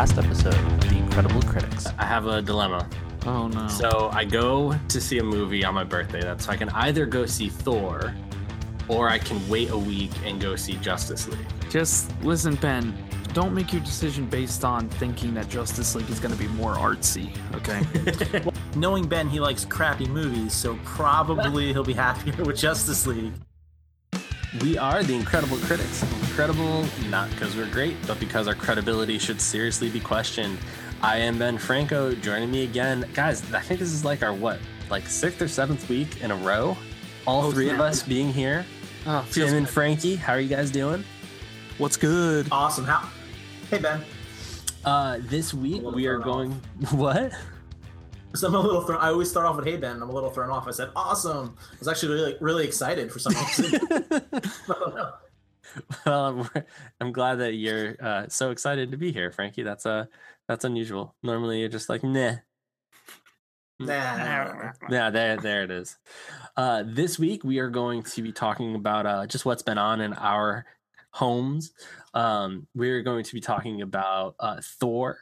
[0.00, 1.86] last episode of The Incredible Critics.
[1.98, 2.88] I have a dilemma.
[3.26, 3.68] Oh no.
[3.68, 6.22] So I go to see a movie on my birthday.
[6.22, 8.14] That's so I can either go see Thor,
[8.88, 11.46] or I can wait a week and go see Justice League.
[11.68, 12.96] Just listen, Ben.
[13.34, 16.76] Don't make your decision based on thinking that Justice League is going to be more
[16.76, 18.42] artsy, okay?
[18.76, 23.34] Knowing Ben, he likes crappy movies, so probably he'll be happier with Justice League.
[24.62, 26.02] We are the Incredible Critics.
[26.22, 30.58] Incredible not because we're great, but because our credibility should seriously be questioned.
[31.02, 32.12] I am Ben Franco.
[32.14, 33.42] Joining me again, guys.
[33.52, 34.58] I think this is like our what,
[34.90, 36.76] like sixth or seventh week in a row.
[37.26, 38.66] All Oh, three of us being here.
[39.06, 41.04] oh, feels Tim and Frankie, how are you guys doing?
[41.78, 42.48] What's good?
[42.50, 42.84] Awesome.
[42.84, 43.08] How?
[43.70, 44.02] Hey Ben.
[44.84, 46.60] Uh, this week we are thrown going.
[46.98, 47.32] What?
[48.34, 49.00] So I'm a little thrown.
[49.00, 50.68] I always start off with "Hey Ben." and I'm a little thrown off.
[50.68, 53.80] I said "Awesome." I was actually really, really excited for some reason.
[56.06, 56.64] well, I'm,
[57.00, 59.62] I'm glad that you're uh, so excited to be here, Frankie.
[59.62, 60.06] That's uh,
[60.48, 61.14] that's unusual.
[61.22, 62.36] Normally, you're just like, nah.
[63.78, 64.72] Nah.
[64.90, 65.96] Yeah, there, there it is.
[66.54, 70.02] Uh, this week we are going to be talking about uh, just what's been on
[70.02, 70.66] in our
[71.12, 71.72] homes.
[72.12, 75.18] Um, we're going to be talking about uh, Thor,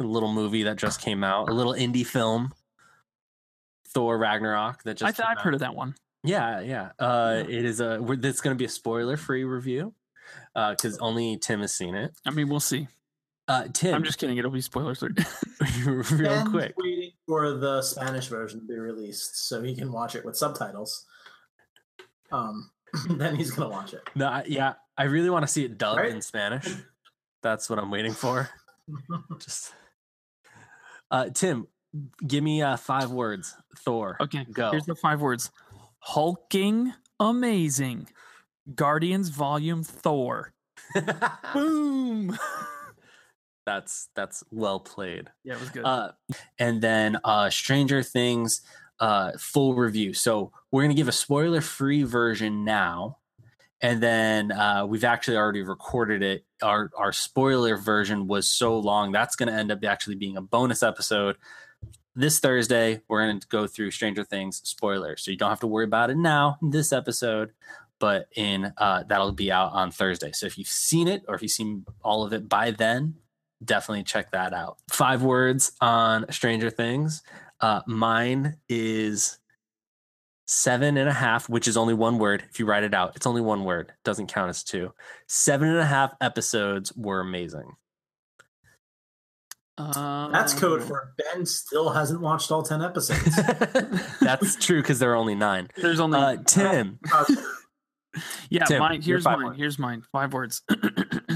[0.00, 2.52] a little movie that just came out, a little indie film.
[3.88, 5.44] Thor Ragnarok that just I th- came I've out.
[5.44, 5.94] heard of that one.
[6.24, 6.90] Yeah, yeah.
[6.98, 8.00] Uh, it is a.
[8.00, 9.92] We're, it's going to be a spoiler-free review
[10.54, 12.12] because only Tim has seen it.
[12.24, 12.88] I mean, we'll see.
[13.48, 14.38] Uh, Tim, I'm just kidding.
[14.38, 15.02] It'll be spoilers.
[15.84, 16.74] real Ben's quick.
[16.78, 21.04] waiting for the Spanish version to be released so he can watch it with subtitles.
[22.30, 22.70] Um,
[23.10, 24.08] then he's gonna watch it.
[24.14, 26.12] No, I, yeah, I really want to see it dubbed Right?
[26.12, 26.66] in Spanish.
[27.42, 28.48] That's what I'm waiting for.
[29.38, 29.74] Just,
[31.12, 31.68] uh, Tim,
[32.26, 33.54] give me uh, five words.
[33.78, 34.16] Thor.
[34.20, 34.70] okay, Go.
[34.70, 35.50] Here's the five words:
[36.00, 38.08] hulking, amazing,
[38.74, 40.52] Guardians Volume Thor.
[41.54, 42.36] Boom.
[43.66, 45.30] that's that's well played.
[45.44, 45.84] yeah, it was good.
[45.84, 46.12] Uh,
[46.58, 48.62] and then uh, Stranger Things
[49.00, 50.14] uh, full review.
[50.14, 53.18] So we're gonna give a spoiler free version now,
[53.82, 56.44] and then uh, we've actually already recorded it.
[56.62, 60.82] Our our spoiler version was so long that's gonna end up actually being a bonus
[60.82, 61.36] episode.
[62.14, 65.66] This Thursday, we're going to go through Stranger Things spoilers, so you don't have to
[65.66, 67.52] worry about it now in this episode,
[67.98, 70.30] but in uh, that'll be out on Thursday.
[70.32, 73.14] So if you've seen it or if you've seen all of it by then,
[73.64, 74.76] definitely check that out.
[74.90, 77.22] Five words on Stranger Things.
[77.62, 79.38] Uh, mine is
[80.52, 82.44] seven and a half, which is only one word.
[82.50, 83.92] If you write it out, it's only one word.
[84.04, 84.92] Doesn't count as two.
[85.26, 87.72] Seven and a half episodes were amazing.
[89.78, 93.34] That's code Um, for Ben still hasn't watched all ten episodes.
[94.20, 95.68] That's true because there are only nine.
[95.76, 97.24] There's only Uh, Tim, Uh,
[98.50, 99.00] Yeah, Tim, mine.
[99.00, 99.42] Here's mine.
[99.42, 99.56] words.
[99.58, 100.02] Here's mine.
[100.12, 100.62] Five words.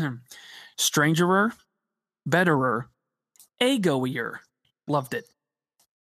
[0.78, 1.52] Strangerer,
[2.26, 2.90] betterer,
[3.60, 4.36] egoier.
[4.86, 5.24] Loved it.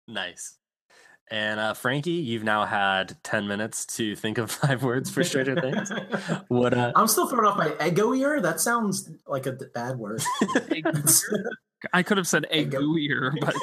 [0.09, 0.57] nice.
[1.31, 5.61] And uh, Frankie, you've now had ten minutes to think of five words for Stranger
[5.61, 5.91] Things.
[6.49, 6.75] What?
[6.75, 8.41] Uh, I'm still thrown off by egoier.
[8.43, 10.23] That sounds like a d- bad word.
[11.93, 13.55] I could have said Ego- egoier, but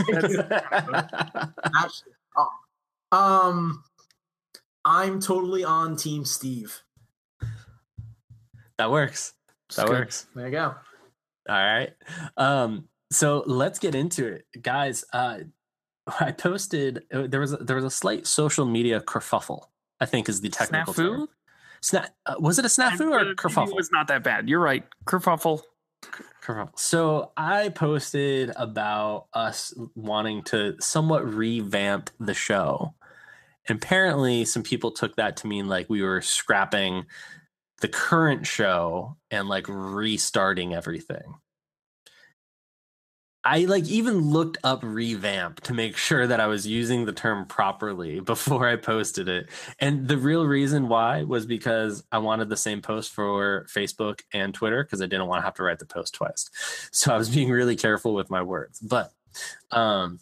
[1.73, 2.03] that's,
[2.37, 2.49] oh.
[3.17, 3.83] Um,
[4.85, 6.81] I'm totally on Team Steve.
[8.77, 9.33] that works.
[9.75, 9.93] That good.
[9.99, 10.27] works.
[10.35, 10.75] There you go.
[11.49, 11.91] All right.
[12.37, 15.03] Um, so let's get into it, guys.
[15.13, 15.39] Uh,
[16.19, 19.65] I posted uh, there was a, there was a slight social media kerfuffle.
[19.99, 20.97] I think is the technical snafu.
[20.97, 21.27] term.
[21.81, 23.69] Sna- uh, was it a snafu or kerfuffle?
[23.69, 24.49] It was not that bad.
[24.49, 24.83] You're right.
[25.05, 25.61] Kerfuffle.
[26.43, 26.77] Kerfuffle.
[26.77, 32.93] So I posted about us wanting to somewhat revamp the show.
[33.67, 37.05] And apparently, some people took that to mean like we were scrapping
[37.79, 41.35] the current show and like restarting everything.
[43.43, 47.45] I like even looked up revamp to make sure that I was using the term
[47.45, 49.49] properly before I posted it.
[49.79, 54.53] And the real reason why was because I wanted the same post for Facebook and
[54.53, 56.49] Twitter because I didn't want to have to write the post twice.
[56.93, 58.79] So I was being really careful with my words.
[58.79, 59.11] But
[59.71, 60.19] um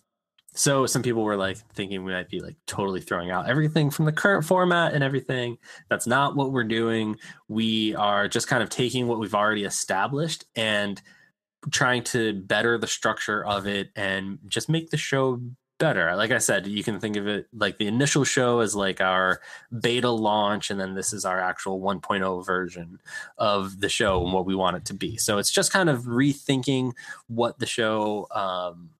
[0.53, 4.05] so some people were like thinking we might be like totally throwing out everything from
[4.05, 5.57] the current format and everything.
[5.89, 7.17] That's not what we're doing.
[7.47, 11.01] We are just kind of taking what we've already established and
[11.71, 15.41] trying to better the structure of it and just make the show
[15.79, 16.15] better.
[16.15, 19.41] Like I said, you can think of it like the initial show as like our
[19.79, 22.99] beta launch, and then this is our actual 1.0 version
[23.37, 25.17] of the show and what we want it to be.
[25.17, 26.91] So it's just kind of rethinking
[27.27, 28.91] what the show um,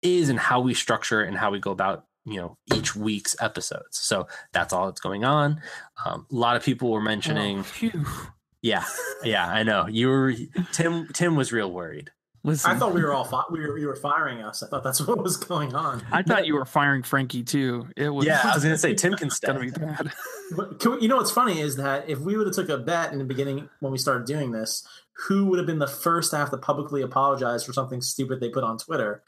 [0.00, 3.34] is and how we structure it and how we go about you know each week's
[3.40, 5.60] episodes so that's all that's going on
[6.04, 8.32] um, a lot of people were mentioning Oh.
[8.62, 8.84] Yeah
[9.24, 10.32] yeah i know you were
[10.72, 12.10] tim tim was real worried
[12.44, 14.64] Listen, I thought we were all fi- we were you were firing us.
[14.64, 16.04] I thought that's what was going on.
[16.10, 17.88] I thought you were firing Frankie too.
[17.96, 20.12] It was Yeah, I was gonna say Tim can gonna be bad.
[20.56, 22.78] But can we, you know what's funny is that if we would have took a
[22.78, 24.84] bet in the beginning when we started doing this,
[25.28, 28.48] who would have been the first to have to publicly apologize for something stupid they
[28.48, 29.22] put on Twitter?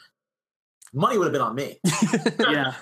[0.96, 1.78] Money would have been on me.
[2.50, 2.74] yeah,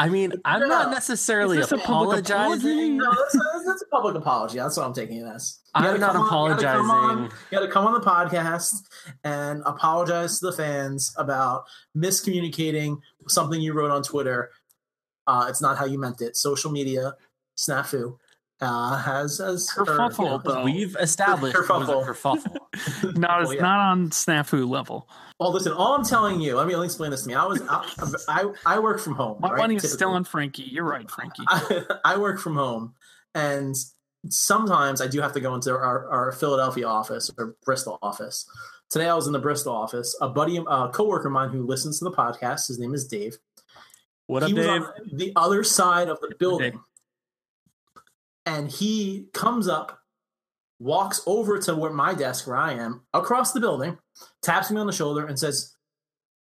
[0.00, 0.66] I mean, I'm No.
[0.66, 2.96] not necessarily Is this a public apologizing.
[2.96, 4.58] No, that's, that's, that's a public apology.
[4.58, 5.60] That's what I'm taking it as.
[5.66, 7.24] You I'm gotta not come on- you gotta come apologizing.
[7.52, 8.74] You got to come on the podcast
[9.22, 11.64] and apologize to the fans about
[11.96, 12.98] miscommunicating
[13.28, 14.50] something you wrote on Twitter.
[15.26, 16.36] Uh, it's not how you meant it.
[16.36, 17.14] Social media
[17.56, 18.16] snafu
[18.60, 20.64] uh, has has or, Kerfuffle, you know, though.
[20.64, 22.06] We've established it was a Kerfuffle.
[22.06, 23.16] kerfuffle.
[23.18, 23.62] not Well, it's yeah.
[23.62, 25.08] not on snafu level.
[25.38, 25.72] Well, listen.
[25.72, 26.56] All I'm telling you.
[26.56, 27.34] Let me let me explain this to me.
[27.34, 27.84] I was I
[28.28, 29.36] I, I work from home.
[29.40, 30.14] My right, money is still typically.
[30.14, 30.62] on Frankie.
[30.62, 31.42] You're right, Frankie.
[31.48, 32.94] I, I work from home,
[33.34, 33.74] and
[34.30, 38.48] sometimes I do have to go into our, our Philadelphia office or Bristol office.
[38.90, 40.16] Today I was in the Bristol office.
[40.20, 43.36] A buddy, a coworker of mine who listens to the podcast, his name is Dave.
[44.26, 44.82] What up, he was Dave?
[44.82, 46.38] on the other side of the Dave.
[46.38, 46.80] building,
[48.46, 49.98] and he comes up,
[50.78, 53.98] walks over to where my desk, where I am, across the building,
[54.42, 55.74] taps me on the shoulder, and says,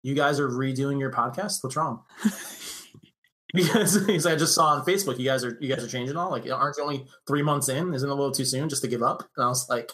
[0.03, 1.63] "You guys are redoing your podcast.
[1.63, 2.03] What's wrong?"
[3.55, 6.31] because because I just saw on Facebook, you guys are you guys are changing all.
[6.31, 7.93] Like, aren't you only three months in?
[7.95, 9.23] Isn't it a little too soon just to give up?
[9.37, 9.91] And I was like,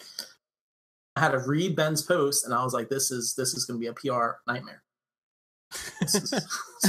[1.17, 3.81] I had to read Ben's post, and I was like, this is this is going
[3.81, 4.83] to be a PR nightmare.
[6.01, 6.35] This is-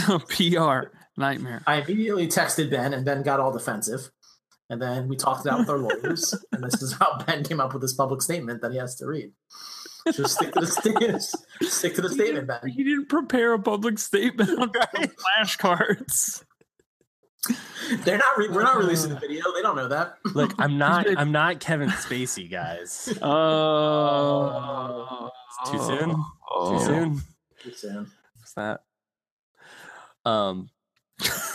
[0.30, 1.64] PR nightmare.
[1.66, 4.12] I immediately texted Ben, and Ben got all defensive.
[4.70, 7.60] And then we talked it out with our lawyers, and this is how Ben came
[7.60, 9.32] up with this public statement that he has to read.
[10.12, 11.22] Just stick to the statement.
[11.62, 12.68] Stick to the statement, Ben.
[12.68, 14.72] He didn't prepare a public statement on
[15.40, 16.44] flashcards.
[18.04, 18.38] They're not.
[18.40, 19.44] Re- we're not releasing the video.
[19.54, 20.16] They don't know that.
[20.34, 21.06] Look, I'm not.
[21.16, 23.16] I'm not Kevin Spacey, guys.
[23.22, 25.30] Oh,
[25.72, 26.10] Too soon?
[26.10, 26.84] Too Oh.
[26.86, 27.22] soon?
[27.62, 28.12] Too soon.
[28.40, 28.80] What's that?
[30.26, 30.70] Um.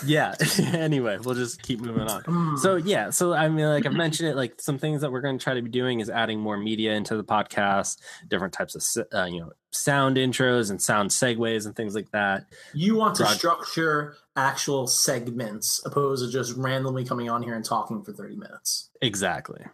[0.04, 0.34] Yeah.
[0.72, 2.56] anyway, we'll just keep moving on.
[2.58, 5.38] So yeah, so I mean, like I've mentioned it, like some things that we're going
[5.38, 7.98] to try to be doing is adding more media into the podcast,
[8.28, 12.46] different types of uh, you know sound intros and sound segues and things like that.
[12.72, 18.02] You want to structure actual segments opposed to just randomly coming on here and talking
[18.02, 18.90] for 30 minutes.
[19.02, 19.64] Exactly.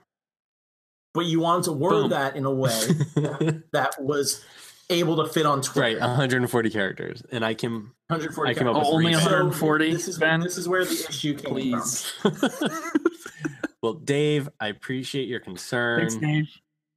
[1.15, 2.11] But you want to word Boom.
[2.11, 2.69] that in a way
[3.73, 4.45] that was
[4.91, 5.81] able to fit on Twitter.
[5.81, 9.21] right, 140 characters, and I can 140 I came up with Oh, only three.
[9.23, 10.41] So 140, This is, Ben?
[10.41, 12.13] this is where the issue came Please.
[13.83, 16.01] well, Dave, I appreciate your concern.
[16.01, 16.49] Thanks, Dave.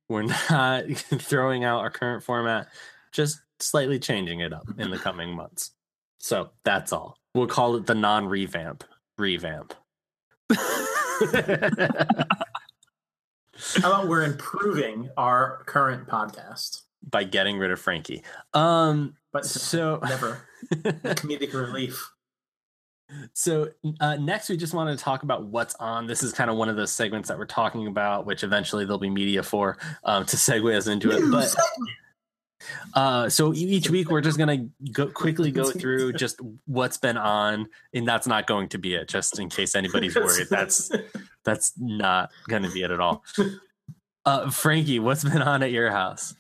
[0.08, 2.68] We're not throwing out our current format,
[3.12, 5.72] just slightly changing it up in the coming months.
[6.20, 7.18] So that's all.
[7.36, 8.84] We'll call it the non-revamp
[9.18, 9.74] revamp.
[13.76, 16.84] How about we're improving our current podcast?
[17.08, 18.24] By getting rid of Frankie.
[18.54, 22.12] Um But so never comedic relief.
[23.34, 23.70] So
[24.00, 26.06] uh, next, we just want to talk about what's on.
[26.06, 29.00] This is kind of one of those segments that we're talking about, which eventually there'll
[29.00, 31.24] be media for um, to segue us into it.
[31.32, 31.56] But
[32.94, 37.68] uh, so each week, we're just gonna go quickly go through just what's been on,
[37.94, 39.08] and that's not going to be it.
[39.08, 40.92] Just in case anybody's worried, that's
[41.44, 43.24] that's not going to be it at all.
[44.26, 46.36] Uh, Frankie, what's been on at your house?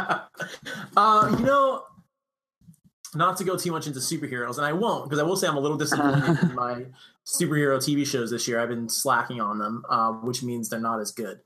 [0.96, 1.84] uh, you know,
[3.14, 5.56] not to go too much into superheroes, and I won't because I will say I'm
[5.56, 6.86] a little disappointed in my
[7.26, 8.60] superhero TV shows this year.
[8.60, 11.40] I've been slacking on them, uh, which means they're not as good.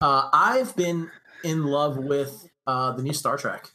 [0.00, 1.10] Uh, I've been
[1.44, 3.70] in love with uh, the new Star Trek.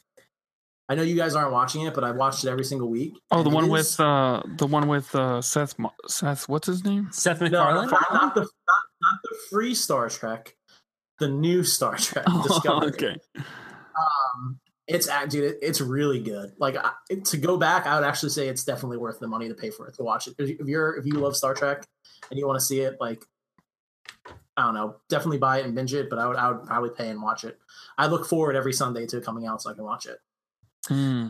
[0.88, 3.14] I know you guys aren't watching it, but I watched it every single week.
[3.32, 5.78] Oh, the one it with uh, the one with uh, Seth.
[5.78, 7.08] Mo- Seth, what's his name?
[7.10, 7.90] Seth no, MacFarlane.
[7.90, 8.48] not, not the not,
[9.02, 10.55] not the free Star Trek,
[11.18, 12.88] the new Star Trek Discovery.
[12.88, 13.16] okay.
[13.36, 16.52] Um, it's act- dude, it's really good.
[16.58, 16.92] Like I,
[17.24, 19.88] to go back, I would actually say it's definitely worth the money to pay for
[19.88, 20.34] it to watch it.
[20.38, 21.84] If you're if you love Star Trek
[22.30, 23.24] and you want to see it, like
[24.56, 26.08] I don't know, definitely buy it and binge it.
[26.08, 27.58] But I would I would probably pay and watch it.
[27.98, 30.18] I look forward every Sunday to it coming out so I can watch it.
[30.86, 31.28] Hmm.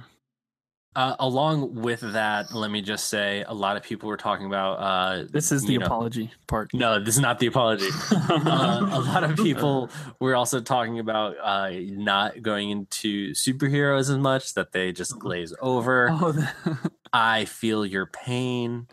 [0.94, 4.74] Uh, along with that, let me just say a lot of people were talking about.
[4.78, 6.72] Uh, This is the know- apology part.
[6.72, 7.88] No, this is not the apology.
[8.12, 9.90] uh, a lot of people
[10.20, 15.52] were also talking about uh, not going into superheroes as much, that they just glaze
[15.60, 16.08] over.
[16.12, 18.86] Oh, the- I feel your pain.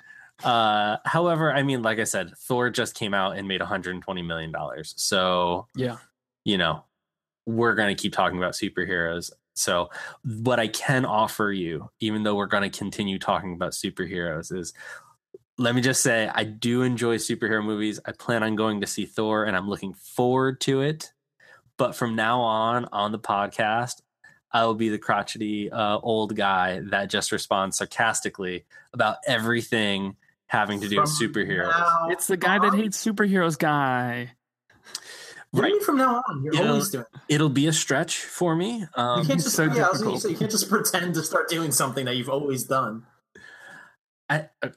[0.44, 4.52] Uh, however, I mean, like I said, Thor just came out and made 120 million
[4.52, 4.94] dollars.
[4.98, 5.98] So yeah.
[6.44, 6.84] you know,
[7.46, 9.32] we're going to keep talking about superheroes.
[9.54, 9.90] So,
[10.24, 14.74] what I can offer you, even though we're going to continue talking about superheroes, is
[15.58, 18.00] let me just say I do enjoy superhero movies.
[18.06, 21.12] I plan on going to see Thor and I'm looking forward to it.
[21.78, 24.02] But from now on, on the podcast,
[24.52, 30.16] I will be the crotchety uh, old guy that just responds sarcastically about everything
[30.48, 31.72] having to do with superheroes.
[31.72, 34.32] now It's the guy that hates superheroes guy.
[35.54, 36.44] What do from now on?
[36.44, 37.06] You're You know, always doing.
[37.14, 37.20] it.
[37.36, 38.80] It'll be a stretch for me.
[38.80, 40.22] You Um, can't just so yeah, I was difficult.
[40.24, 43.06] say, you can't just pretend to start doing something that you've always done.
[44.30, 44.70] I, uh,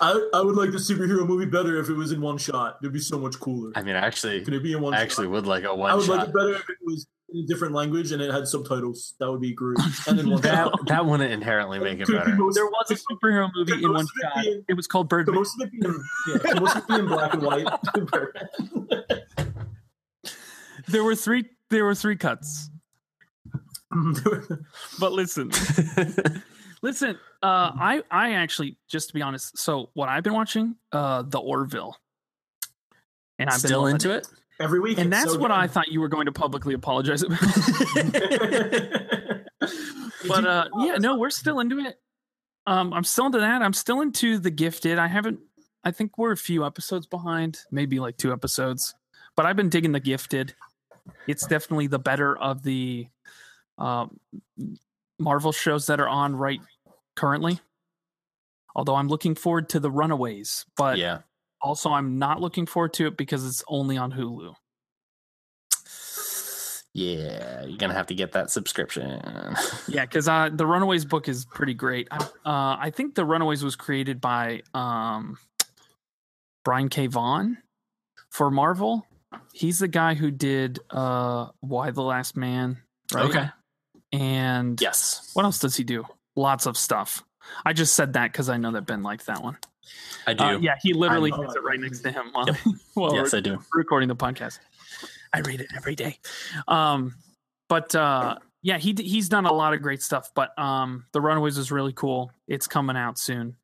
[0.00, 2.78] I, I would like the superhero movie better if it was in one shot.
[2.82, 3.70] It'd be so much cooler.
[3.76, 5.32] I mean, actually, Could it be in one I actually shot?
[5.32, 6.18] would like a I one I would shot.
[6.18, 9.14] like it better if it was in a different language and it had subtitles.
[9.20, 9.78] That would be great.
[10.08, 10.86] And in one that shot.
[10.88, 12.34] that wouldn't inherently make it Could better.
[12.34, 14.64] most- There was a superhero movie in one most of it shot.
[14.68, 15.36] It was called Birdman.
[15.36, 16.04] most of it be in,
[16.44, 17.66] yeah, most of it be in black and white.
[20.88, 21.44] There were three.
[21.70, 22.70] There were three cuts.
[25.00, 25.50] But listen,
[26.82, 27.18] listen.
[27.42, 31.38] Uh, I I actually, just to be honest, so what I've been watching, uh, the
[31.38, 31.96] Orville,
[33.38, 34.26] and I've been Still loving into it?
[34.60, 35.56] Every week, and that's so what good.
[35.56, 37.38] I thought you were going to publicly apologize about.
[40.28, 41.98] but uh, yeah, no, we're still into it.
[42.66, 43.62] Um, I'm still into that.
[43.62, 44.98] I'm still into the Gifted.
[44.98, 45.38] I haven't.
[45.84, 48.94] I think we're a few episodes behind, maybe like two episodes.
[49.36, 50.54] But I've been digging the Gifted.
[51.26, 53.08] It's definitely the better of the
[53.78, 54.18] um,
[55.18, 56.60] Marvel shows that are on right
[57.16, 57.60] currently.
[58.74, 61.20] Although I'm looking forward to the Runaways, but yeah.
[61.60, 64.54] also I'm not looking forward to it because it's only on Hulu.
[66.94, 69.22] Yeah, you're gonna have to get that subscription.
[69.88, 72.08] Yeah, because uh, the Runaways book is pretty great.
[72.10, 75.38] I, uh, I think the Runaways was created by um,
[76.64, 77.06] Brian K.
[77.06, 77.56] Vaughan
[78.30, 79.06] for Marvel.
[79.52, 82.78] He's the guy who did uh, Y: The Last Man.
[83.12, 83.24] Right?
[83.28, 83.48] Okay.
[84.12, 86.04] And Yes, what else does he do?
[86.36, 87.22] Lots of stuff.
[87.64, 89.56] I just said that because I know that Ben liked that one.
[90.26, 90.44] I do.
[90.44, 91.58] Uh, yeah, he literally I has it.
[91.58, 92.56] it right next to him while, Yep.
[92.94, 93.58] while yes, I do.
[93.74, 94.58] recording the podcast.
[95.32, 96.18] I read it every day.
[96.66, 97.14] Um,
[97.68, 100.30] but uh, yeah, he he's done a lot of great stuff.
[100.34, 102.30] But um, the Runaways is really cool.
[102.46, 103.56] It's coming out soon.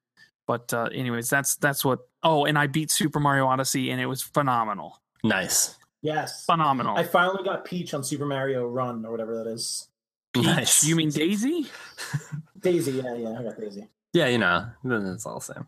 [0.47, 2.01] But uh, anyways, that's that's what.
[2.23, 5.01] Oh, and I beat Super Mario Odyssey, and it was phenomenal.
[5.25, 6.45] Nice, yes.
[6.45, 6.97] Phenomenal.
[6.97, 9.89] I finally got Peach on Super Mario Run or whatever that is.
[10.33, 10.85] Peach, nice.
[10.85, 11.67] You mean Daisy?
[12.61, 13.89] Daisy, yeah, yeah, I got Daisy.
[14.13, 15.67] Yeah, you know, then it's all the same.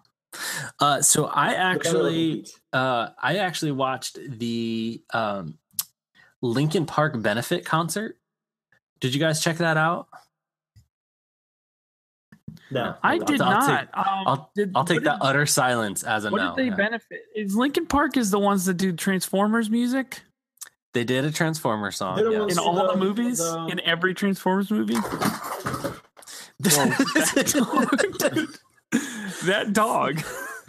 [0.79, 5.59] Uh, so I The better looking actually, uh, I actually watched the um,
[6.43, 8.19] Linkin Park benefit concert.
[9.01, 10.09] Did you guys check that out?
[12.71, 13.81] No, I did I'll, not.
[13.81, 16.49] take- um, I'll- did- I'll take what that did- utter silence as a What no.
[16.55, 16.75] did they Yeah.
[16.77, 17.21] benefit?
[17.35, 20.23] Is Linkin Park is the ones that do Transformers music
[20.95, 22.17] They did a Transformer song.
[22.17, 22.53] They're yes.
[22.53, 23.39] in all the, the- movies?
[23.39, 24.95] the- in every Transformers movie?
[29.45, 30.23] that dog.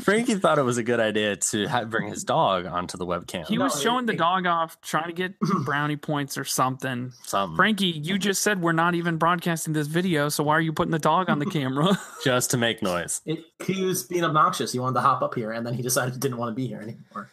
[0.08, 3.46] Frankie thought it was a good idea to ha- bring his dog onto the webcam.
[3.46, 5.34] He No, was showing the dog off, trying to get
[5.66, 7.12] brownie points or something.
[7.24, 7.58] Something.
[7.58, 10.92] Frankie, you just said we're not even broadcasting this video, so why are you putting
[10.94, 12.00] the dog on the camera?
[12.24, 13.20] just to make noise.
[13.26, 14.72] It, he was being obnoxious.
[14.72, 16.68] He wanted to hop up here, and then he decided he didn't want to be
[16.68, 17.30] here anymore.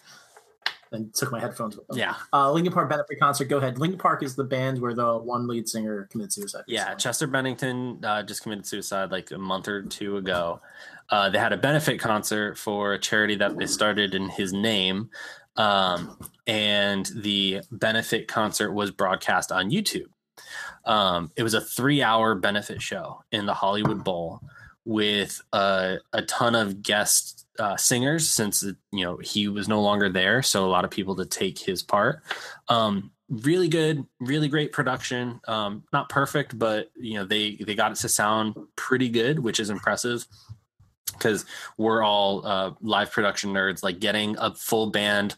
[0.90, 1.96] And took my headphones with him.
[1.98, 3.46] Yeah, Uh, Linkin Park benefit concert.
[3.46, 3.78] Go ahead.
[3.80, 6.62] Linkin Park is the band where the one lead singer committed suicide.
[6.68, 6.82] yeah.
[6.82, 7.00] recently.
[7.00, 10.60] Chester Bennington uh, just committed suicide like a month or two ago.
[11.10, 15.10] Uh, they had a benefit concert for a charity that they started in his name,
[15.56, 20.08] um, and the benefit concert was broadcast on YouTube.
[20.84, 24.40] Um, it was a three-hour benefit show in the Hollywood Bowl
[24.84, 30.08] with a, a ton of guest uh, singers since you know he was no longer
[30.08, 32.22] there so a lot of people to take his part.
[32.68, 35.40] Um, really good really great production.
[35.48, 39.60] Um, not perfect but you know they they got it to sound pretty good which
[39.60, 40.26] is impressive
[41.16, 41.44] because
[41.76, 45.36] we're all uh, live production nerds like getting a full band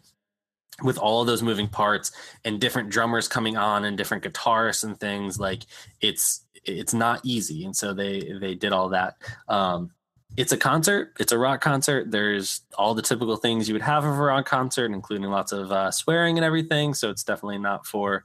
[0.82, 2.12] with all of those moving parts
[2.44, 5.62] and different drummers coming on and different guitarists and things like
[6.00, 7.64] it's it's not easy.
[7.64, 9.16] And so they they did all that.
[9.48, 9.90] Um
[10.36, 11.14] it's a concert.
[11.18, 12.10] It's a rock concert.
[12.10, 15.72] There's all the typical things you would have of a rock concert including lots of
[15.72, 16.92] uh, swearing and everything.
[16.92, 18.24] So it's definitely not for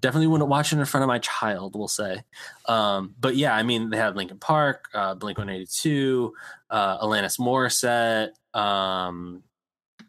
[0.00, 2.22] definitely wouldn't watch it in front of my child we'll say
[2.66, 6.32] um but yeah i mean they had linkin park uh blink 182
[6.70, 9.42] uh alanis morissette um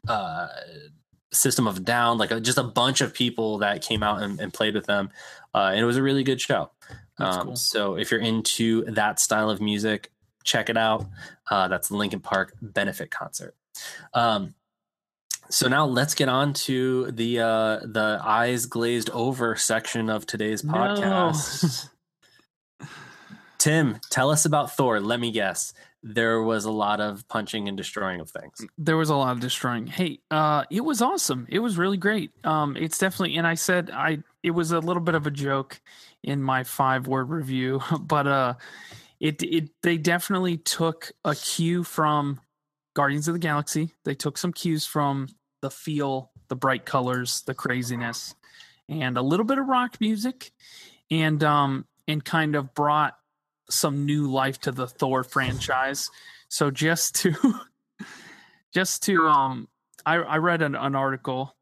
[0.07, 0.47] uh
[1.33, 4.53] System of Down, like a, just a bunch of people that came out and, and
[4.53, 5.09] played with them,
[5.55, 6.71] uh, and it was a really good show.
[7.19, 7.55] Um, cool.
[7.55, 10.11] So if you're into that style of music,
[10.43, 11.05] check it out.
[11.49, 13.55] Uh, that's the Linkin Park benefit concert.
[14.13, 14.55] Um,
[15.51, 20.63] so now let's get on to the uh, the eyes glazed over section of today's
[20.63, 20.73] No.
[20.73, 21.89] podcast.
[23.57, 24.99] Tim, tell us about Thor.
[24.99, 25.73] Let me guess.
[26.03, 28.65] There was a lot of punching and destroying of things.
[28.79, 29.85] there was a lot of destroying.
[29.85, 31.45] Hey, uh, it was awesome.
[31.47, 32.31] It was really great.
[32.43, 35.79] Um, it's definitely, and I said I it was a little bit of a joke
[36.23, 38.53] in my five word review, but uh,
[39.19, 42.39] it it they definitely took a cue from
[42.95, 43.93] Guardians of the Galaxy.
[44.03, 45.27] They took some cues from
[45.61, 48.35] the feel, the bright colors, the craziness,
[48.89, 50.51] and a little bit of rock music,
[51.09, 53.17] and um and kind of brought
[53.69, 56.09] some new life to the Thor franchise.
[56.49, 57.33] So just to
[58.73, 59.67] just to um
[60.05, 61.55] I, I read an, an article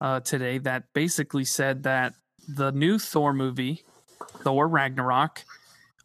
[0.00, 2.14] uh, today that basically said that
[2.48, 3.84] the new Thor movie,
[4.42, 5.44] Thor Ragnarok,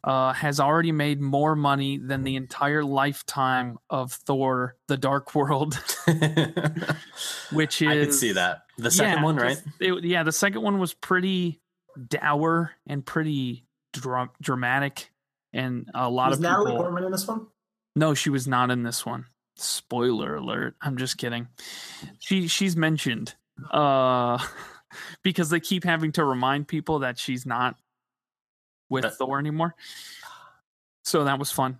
[0.03, 5.75] uh, has already made more money than the entire lifetime of Thor: The Dark World,
[7.51, 8.63] which is I could see that.
[8.77, 9.61] The second yeah, one, right?
[9.79, 11.61] it- yeah, the second one was pretty
[12.07, 15.11] dour and pretty dra- dramatic,
[15.53, 16.83] and a lot Was of Natalie people.
[16.83, 17.47] Portman in this one?
[17.95, 19.25] No, she was not in this one.
[19.57, 20.75] Spoiler alert.
[20.81, 21.47] I'm just kidding.
[22.19, 23.35] She she's mentioned
[23.69, 24.39] uh
[25.23, 27.75] because they keep having to remind people that she's not
[28.91, 29.73] with That- Thor anymore.
[31.03, 31.79] So that was fun.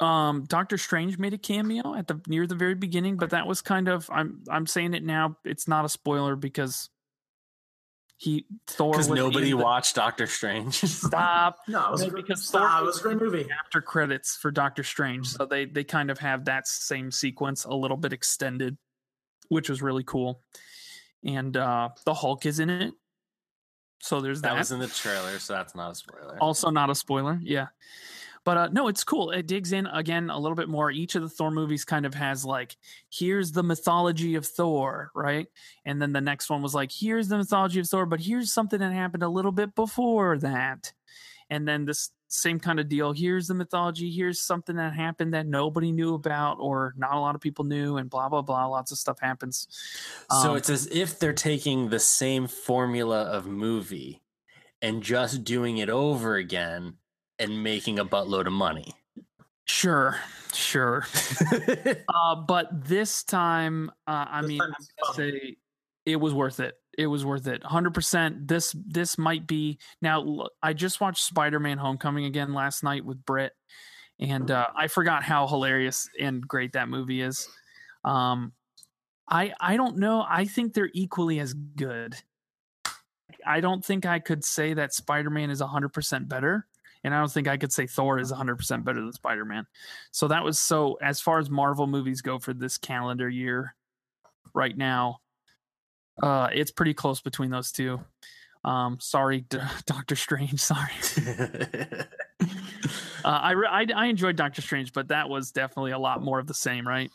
[0.00, 3.62] Um Doctor Strange made a cameo at the near the very beginning, but that was
[3.62, 6.90] kind of I'm I'm saying it now, it's not a spoiler because
[8.18, 10.74] he Thor Because nobody the- watched Doctor Strange.
[11.06, 13.46] Stop No, it was, a, because stop, Thor it was a great movie.
[13.64, 15.28] after credits for Doctor Strange.
[15.28, 18.76] So they they kind of have that same sequence a little bit extended,
[19.48, 20.42] which was really cool.
[21.24, 22.92] And uh the Hulk is in it.
[24.00, 24.52] So there's that.
[24.52, 26.36] that was in the trailer, so that's not a spoiler.
[26.40, 27.38] also not a spoiler.
[27.42, 27.68] Yeah.
[28.44, 29.32] But uh, no, it's cool.
[29.32, 30.88] It digs in again a little bit more.
[30.92, 32.76] Each of the Thor movies kind of has like,
[33.10, 35.48] here's the mythology of Thor, right?
[35.84, 38.78] And then the next one was like, here's the mythology of Thor, but here's something
[38.78, 40.92] that happened a little bit before that.
[41.50, 43.12] And then this same kind of deal.
[43.12, 44.10] Here's the mythology.
[44.10, 47.98] Here's something that happened that nobody knew about or not a lot of people knew,
[47.98, 48.66] and blah blah blah.
[48.66, 49.68] Lots of stuff happens.
[50.42, 54.22] so Um, it's as if they're taking the same formula of movie
[54.82, 56.94] and just doing it over again
[57.38, 58.92] and making a buttload of money.
[59.66, 60.16] sure,
[60.52, 61.06] sure.
[62.08, 65.40] Uh, but this time, uh, I This mean, I'm it's gonna fun.
[65.40, 65.56] say
[66.06, 66.74] it was worth it.
[66.96, 67.62] It was worth it.
[67.62, 68.48] 100%.
[68.48, 70.46] This this might be now.
[70.62, 73.52] I just watched Spider-Man: Homecoming again last night with Britt,
[74.18, 77.48] and uh, I forgot how hilarious and great that movie is.
[78.04, 78.52] Um,
[79.28, 80.24] I I don't know.
[80.26, 82.16] I think they're equally as good.
[83.44, 86.66] I don't think I could say that Spider-Man is 100% better,
[87.04, 89.66] and I don't think I could say Thor is 100% better than Spider-Man.
[90.10, 93.74] So that was so as far as Marvel movies go for this calendar year
[94.54, 95.18] right now,
[96.22, 98.00] uh it's pretty close between those two.
[98.64, 100.92] Um sorry D- Doctor Strange, sorry.
[103.24, 106.38] Uh, I, re- I I enjoyed Doctor Strange, but that was definitely a lot more
[106.38, 107.10] of the same, right?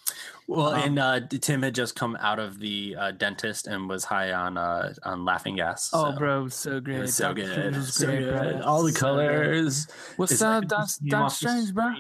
[0.46, 4.04] well, Um, and uh, Tim had just come out of the uh, dentist and was
[4.04, 5.90] high on uh, on laughing gas.
[5.94, 7.00] Oh, bro, so it great.
[7.00, 7.76] was so Doctor good.
[7.78, 8.34] Was So great, good.
[8.58, 8.62] bro.
[8.62, 9.88] All the So colors,
[10.18, 11.94] What's It's up, like- Doc- Doctor Strange, bro?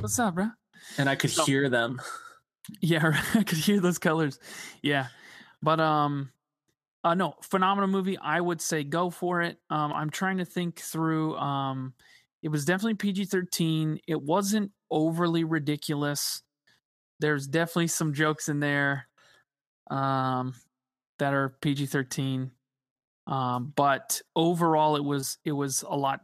[0.00, 0.50] What's up, bro?
[0.98, 2.02] and I could So- hear them.
[2.82, 3.18] Yeah.
[3.34, 4.38] I could hear those colors.
[4.82, 5.06] Yeah,
[5.62, 6.28] but um,
[7.04, 8.16] uh, no, phenomenal movie.
[8.18, 9.58] I would say go for it.
[9.68, 11.36] Um, I'm trying to think through.
[11.36, 11.92] Um,
[12.42, 14.00] it was definitely PG-13.
[14.08, 16.42] It wasn't overly ridiculous.
[17.20, 19.06] There's definitely some jokes in there,
[19.90, 20.54] um,
[21.18, 22.50] that are PG-13.
[23.26, 26.20] Um, but overall, it was it was a lot.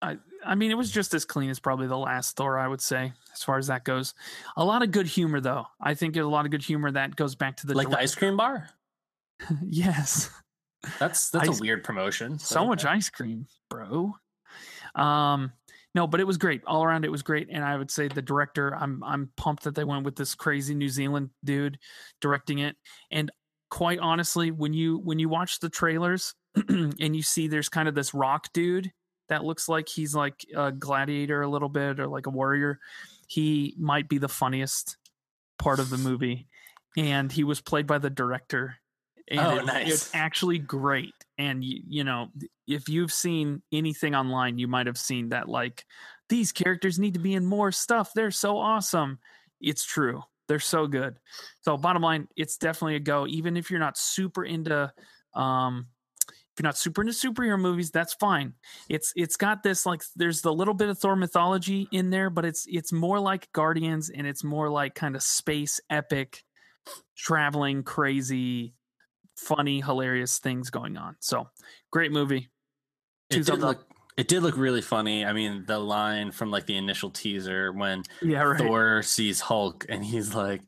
[0.00, 2.58] I I mean, it was just as clean as probably the last Thor.
[2.58, 4.14] I would say, as far as that goes.
[4.56, 5.66] A lot of good humor, though.
[5.80, 7.98] I think there's a lot of good humor that goes back to the like the
[7.98, 8.70] ice cream bar.
[9.66, 10.30] yes,
[10.98, 12.38] That's that's Ice- a weird promotion.
[12.38, 14.12] so much ice cream, bro.
[14.94, 15.52] Um,
[15.94, 17.04] no, but it was great all around.
[17.04, 18.74] It was great, and I would say the director.
[18.74, 21.78] I'm I'm pumped that they went with this crazy New Zealand dude
[22.20, 22.76] directing it.
[23.10, 23.30] And
[23.70, 26.34] quite honestly, when you when you watch the trailers
[26.68, 28.90] and you see there's kind of this rock dude
[29.28, 32.78] that looks like he's like a gladiator a little bit or like a warrior,
[33.28, 34.96] he might be the funniest
[35.58, 36.46] part of the movie.
[36.96, 38.76] And he was played by the director.
[39.30, 39.88] And Oh, it- nice.
[39.92, 41.14] it's actually great.
[41.38, 42.28] And you, you know,
[42.66, 45.84] if you've seen anything online, you might have seen that like
[46.28, 48.10] these characters need to be in more stuff.
[48.14, 49.18] They're so awesome.
[49.60, 50.22] It's true.
[50.48, 51.18] They're so good.
[51.62, 53.26] So bottom line, it's definitely a go.
[53.26, 54.92] Even if you're not super into
[55.34, 55.86] um
[56.54, 58.52] if you're not super into superhero movies, that's fine.
[58.90, 62.44] It's it's got this like there's the little bit of Thor mythology in there, but
[62.44, 66.44] it's it's more like Guardians and it's more like kind of space epic,
[67.16, 68.74] traveling, crazy,
[69.46, 71.16] funny, hilarious things going on.
[71.20, 71.48] So
[71.90, 72.50] great movie.
[73.30, 73.60] Two It did up.
[73.60, 73.86] look.
[74.16, 75.24] It did look really funny.
[75.24, 78.58] I mean, the line from like the initial teaser when Yeah, right.
[78.60, 80.60] Thor sees Hulk and he's like,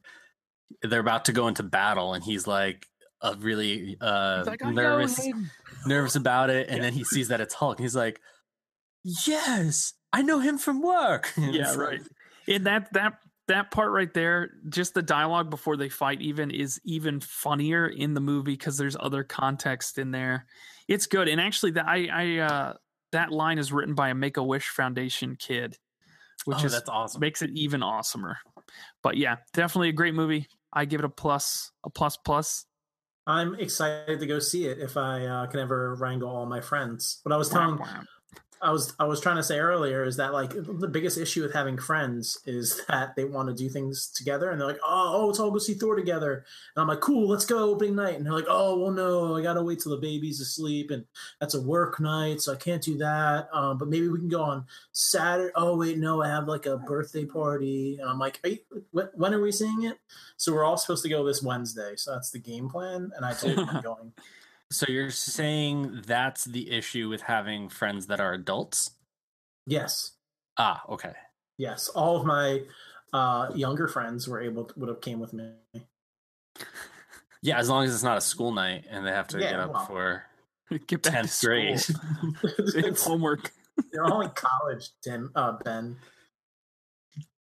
[0.83, 2.87] they're about to go into battle, and he's like,
[3.21, 5.21] a really uh, like, nervous.
[5.87, 7.79] Nervous about it, and then he sees that it's Hulk.
[7.79, 8.19] And he's like,
[9.27, 12.01] "Yes, I know him from work." Yeah, like- right.
[12.49, 13.15] And that that
[13.49, 18.15] that part right there, just the dialogue before they fight, even is even funnier in
[18.15, 20.47] the movie because there's other context in there.
[20.89, 22.75] It's good, and actually, that I I uh,
[23.13, 25.77] that line is written by a Make a Wish Foundation kid,
[26.45, 27.21] which oh, is that's awesome.
[27.21, 28.37] makes it even awesomer.
[29.03, 30.49] But yeah, definitely a great movie.
[30.73, 32.67] I give it a plus, a plus plus.
[33.27, 37.21] I'm excited to go see it if I uh, can ever wrangle all my friends.
[37.25, 37.79] But I was telling
[38.63, 41.53] I was I was trying to say earlier is that like the biggest issue with
[41.53, 45.27] having friends is that they want to do things together and they're like, oh, oh,
[45.27, 46.45] let's all go see Thor together.
[46.75, 48.17] And I'm like, cool, let's go opening night.
[48.17, 51.05] And they're like, oh, well, no, I gotta wait till the baby's asleep, and
[51.41, 53.49] that's a work night, so I can't do that.
[53.53, 55.53] Um, but maybe we can go on Saturday.
[55.55, 57.99] Oh, wait, no, I have like a birthday party.
[58.01, 58.59] And I'm like, are you,
[58.93, 59.99] wh- when are we seeing it?
[60.37, 61.95] So we're all supposed to go this Wednesday.
[61.97, 64.13] So that's the game plan, and I told them I'm going.
[64.75, 68.91] So you're saying that's the issue with having friends that are adults?
[69.69, 70.17] Yes.
[70.59, 71.13] Ah, okay.
[71.59, 72.63] Yes, all of my
[73.13, 75.53] uh, younger friends were able to, would have came with me.
[77.41, 79.61] Yeah, as long as it's not a school night and they have to Yeah, get
[79.61, 79.83] up well.
[79.83, 80.25] before
[80.89, 81.79] Get back tenth grade.
[81.79, 82.95] school.
[82.99, 83.53] Homework.
[83.93, 85.97] They're all in college, Tim, uh, Ben.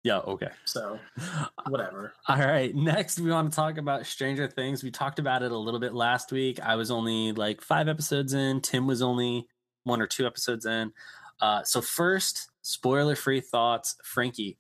[0.04, 0.50] Yeah, okay.
[0.66, 1.00] So
[1.68, 2.14] whatever.
[2.28, 2.74] All right.
[2.74, 4.84] Next, we want to talk about Stranger Things.
[4.84, 6.60] We talked about it a little bit last week.
[6.60, 8.62] I was only like five episodes in.
[8.62, 9.48] Tim was only
[9.84, 10.92] one or two episodes in.
[11.40, 13.96] Uh, so first, spoiler-free thoughts.
[14.04, 14.58] Frankie,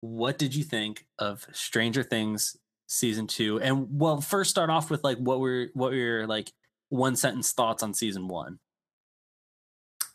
[0.00, 3.60] what did you think of Stranger Things season two?
[3.60, 6.52] And well, first start off with like what were what were your like
[6.88, 8.58] one sentence thoughts on season one?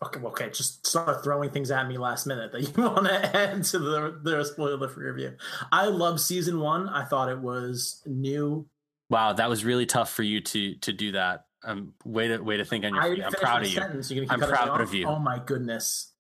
[0.05, 3.63] Okay, okay, just start throwing things at me last minute that you want to add
[3.65, 5.33] to the the spoiler free review.
[5.71, 6.89] I love season one.
[6.89, 8.67] I thought it was new.
[9.09, 11.45] Wow, that was really tough for you to to do that.
[11.63, 13.23] Um, way to way to think on your feet.
[13.23, 13.75] I'm proud of you.
[13.75, 14.11] sentence.
[14.11, 15.07] You're gonna keep I'm proud of you.
[15.07, 16.11] Oh my goodness.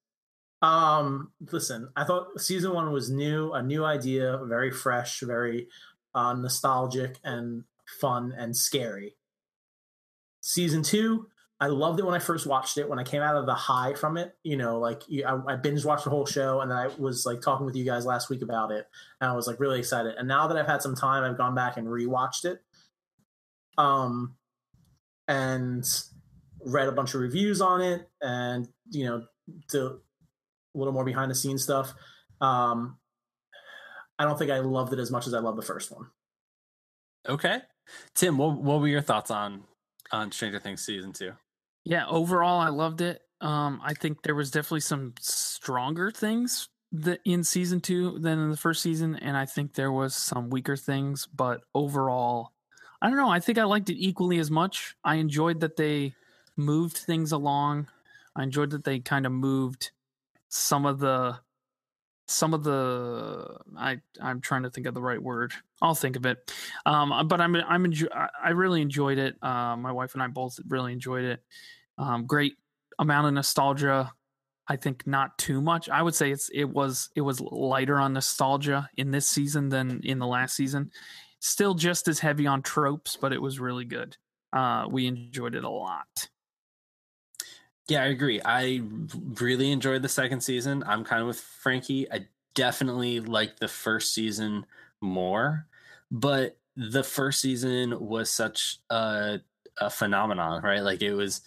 [0.61, 5.67] Um, listen, I thought season one was new, a new idea, very fresh, very
[6.15, 7.63] uh, nostalgic and
[7.99, 9.15] fun and scary.
[10.41, 11.27] Season two,
[11.59, 12.89] I loved it when I first watched it.
[12.89, 15.85] When I came out of the high from it, you know, like I, I binge
[15.85, 18.41] watched the whole show, and then I was like talking with you guys last week
[18.41, 18.87] about it,
[19.21, 20.15] and I was like really excited.
[20.17, 22.61] And now that I've had some time, I've gone back and rewatched it,
[23.77, 24.35] um,
[25.29, 25.85] and
[26.65, 29.23] read a bunch of reviews on it, and you know,
[29.73, 29.97] a
[30.73, 31.93] little more behind the scenes stuff.
[32.41, 32.97] Um,
[34.19, 36.07] I don't think I loved it as much as I loved the first one.
[37.29, 37.61] Okay,
[38.13, 39.63] Tim, what what were your thoughts on
[40.11, 41.31] on Stranger Things season two?
[41.85, 43.21] Yeah, overall, I loved it.
[43.41, 48.49] Um, I think there was definitely some stronger things that in season two than in
[48.49, 51.27] the first season, and I think there was some weaker things.
[51.27, 52.51] But overall,
[53.01, 53.29] I don't know.
[53.29, 54.95] I think I liked it equally as much.
[55.03, 56.15] I enjoyed that they
[56.57, 57.87] moved things along.
[58.35, 59.91] I enjoyed that they kind of moved
[60.49, 61.39] some of the
[62.27, 65.53] some of the I I'm trying to think of the right word.
[65.81, 66.51] I'll think of it.
[66.85, 67.93] Um, but I'm I'm
[68.43, 69.35] I really enjoyed it.
[69.41, 71.43] Uh, my wife and I both really enjoyed it.
[71.97, 72.55] Um, great
[72.99, 74.11] amount of nostalgia.
[74.67, 75.89] I think not too much.
[75.89, 80.01] I would say it's it was it was lighter on nostalgia in this season than
[80.03, 80.91] in the last season.
[81.39, 84.17] Still just as heavy on tropes, but it was really good.
[84.51, 86.29] Uh, we enjoyed it a lot.
[87.87, 88.41] Yeah, I agree.
[88.43, 88.81] I
[89.39, 90.83] really enjoyed the second season.
[90.87, 92.11] I'm kind of with Frankie.
[92.11, 94.65] I definitely like the first season
[95.01, 95.67] more,
[96.09, 99.39] but the first season was such a,
[99.77, 100.81] a phenomenon, right?
[100.81, 101.41] Like it was,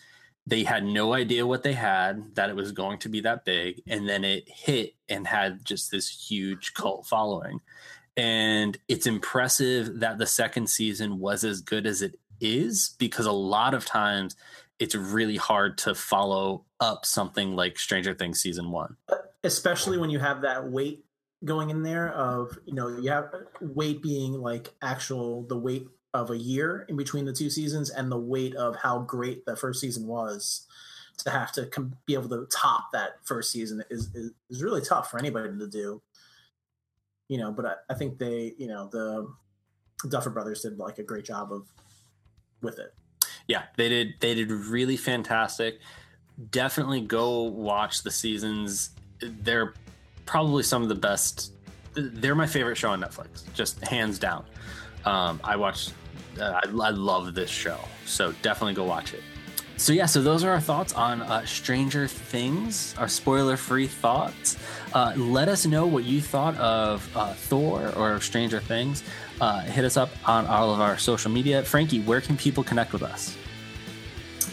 [0.46, 3.82] they had no idea what they had, that it was going to be that big,
[3.86, 7.60] and then it hit and had just this huge cult following.
[8.16, 13.32] And it's impressive that the second season was as good as it is because a
[13.32, 14.36] lot of times
[14.78, 18.96] it's really hard to follow up something like Stranger Things season one.
[19.08, 21.04] Uh, especially when you have that weight
[21.44, 26.30] going in there of you know you have weight being like actual the weight of
[26.30, 29.80] a year in between the two seasons and the weight of how great the first
[29.80, 30.66] season was
[31.18, 34.80] to have to com- be able to top that first season is, is is really
[34.80, 36.02] tough for anybody to do
[37.28, 39.32] you know but I, I think they you know the
[40.08, 41.68] duffer brothers did like a great job of
[42.62, 42.94] with it
[43.48, 44.14] Yeah, they did.
[44.20, 45.80] They did really fantastic.
[46.50, 48.90] Definitely go watch the seasons.
[49.20, 49.74] They're
[50.26, 51.52] probably some of the best.
[51.94, 54.44] They're my favorite show on Netflix, just hands down.
[55.04, 55.94] Um, I watched.
[56.38, 59.22] Uh, I, I love this show, so definitely go watch it.
[59.78, 64.58] So yeah, so those are our thoughts on uh, Stranger Things, our spoiler-free thoughts.
[64.92, 69.04] Uh, let us know what you thought of uh, Thor or Stranger Things.
[69.40, 71.62] Uh, hit us up on all of our social media.
[71.62, 73.36] Frankie, where can people connect with us?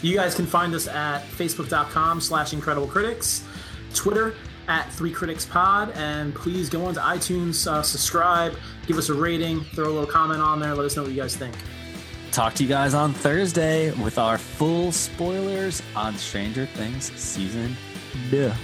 [0.02, 3.44] You guys can find us at facebook.com slash incredible critics,
[3.94, 4.34] Twitter
[4.68, 9.60] at Three Critics Pod, and please go onto iTunes, uh, subscribe, give us a rating,
[9.60, 11.54] throw a little comment on there, let us know what you guys think.
[12.32, 17.76] Talk to you guys on Thursday with our full spoilers on Stranger Things season.
[18.30, 18.54] Yeah.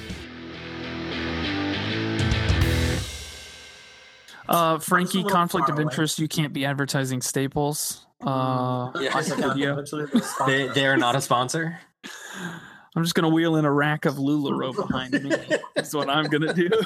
[4.48, 5.82] Uh, Frankie, conflict of away.
[5.84, 6.18] interest.
[6.18, 8.06] You can't be advertising Staples.
[8.20, 9.16] Uh, Yeah.
[9.16, 9.72] on video.
[9.72, 10.74] Eventually we'll sponsor They, us.
[10.74, 11.78] they are not a sponsor.
[12.94, 15.34] I'm just gonna wheel in a rack of Lularoe behind me.
[15.74, 16.68] That's what I'm gonna do.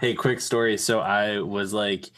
[0.00, 0.78] Hey, quick story.
[0.78, 2.10] So I was like,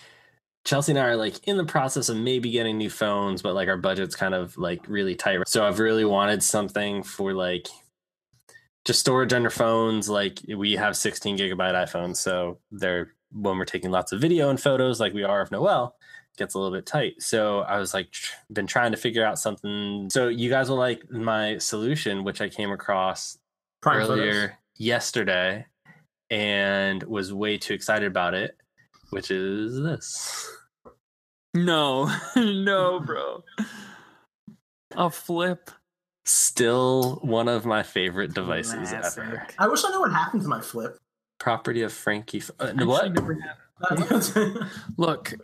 [0.65, 3.67] Chelsea and I are like in the process of maybe getting new phones, but like
[3.69, 5.41] our budget's kind of like really tight.
[5.49, 7.67] So I've really wanted something for like
[8.85, 10.09] just storage on your phones.
[10.09, 14.61] Like we have 16 gigabyte iPhones, so they're when we're taking lots of video and
[14.61, 15.97] photos, like we are of Noel,
[16.35, 17.15] it gets a little bit tight.
[17.21, 20.09] So I was like, tr- been trying to figure out something.
[20.11, 23.39] So you guys will like my solution, which I came across
[23.81, 24.57] Prime earlier photos.
[24.77, 25.67] yesterday
[26.31, 28.57] and was way too excited about it,
[29.11, 30.49] which is this.
[31.55, 33.45] No, no, bro.
[34.97, 35.71] A flip.
[36.25, 39.45] Still one of my favorite devices ever.
[39.59, 40.97] I wish I knew what happened to my flip.
[41.43, 42.39] Property of Frankie.
[42.39, 43.13] F- uh, Actually what?
[43.13, 45.35] never had- yeah, Look,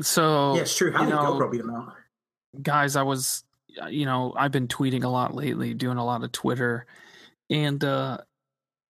[0.00, 0.92] so it's true.
[0.92, 1.92] How you did know, GoPro beat him
[2.62, 3.42] guys, I was,
[3.88, 6.86] you know, I've been tweeting a lot lately, doing a lot of Twitter,
[7.50, 8.18] and uh,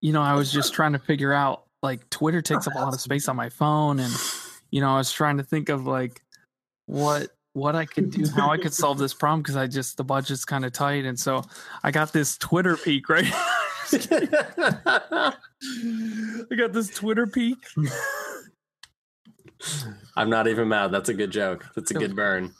[0.01, 2.93] you know, I was just trying to figure out like Twitter takes up a lot
[2.93, 4.13] of space on my phone, and
[4.69, 6.21] you know, I was trying to think of like
[6.86, 10.03] what what I could do, how I could solve this problem because I just the
[10.03, 11.43] budget's kind of tight, and so
[11.82, 13.23] I got this Twitter peek right.
[13.93, 15.34] I
[16.58, 17.58] got this Twitter peek.
[20.15, 20.91] I'm not even mad.
[20.91, 21.65] That's a good joke.
[21.76, 22.54] That's a good burn.